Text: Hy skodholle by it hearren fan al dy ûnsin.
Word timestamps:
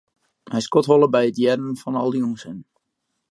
Hy 0.51 0.61
skodholle 0.65 1.07
by 1.13 1.23
it 1.29 1.37
hearren 1.41 1.79
fan 1.81 1.99
al 2.01 2.11
dy 2.13 2.19
ûnsin. 2.27 2.59